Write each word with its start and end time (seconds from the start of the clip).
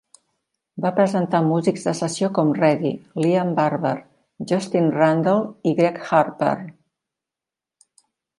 Va 0.83 0.91
presentar 0.99 1.41
músics 1.49 1.83
de 1.89 1.91
sessió 1.99 2.29
com 2.37 2.49
Reddy, 2.59 2.93
Liam 3.25 3.51
Barber, 3.59 3.93
Justin 4.53 4.89
Randall 4.97 5.45
i 5.69 5.75
Greg 5.83 6.01
Harper. 6.19 6.57